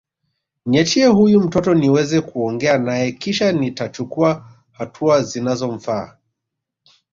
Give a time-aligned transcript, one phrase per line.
[0.65, 6.17] Niachie huyu mtoto niweze kuongea naye kisha nitachukua hatua zinazomfaa